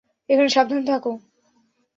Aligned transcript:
এখানে 0.29 0.49
সাবধানে 0.49 0.85
থাক। 0.85 1.03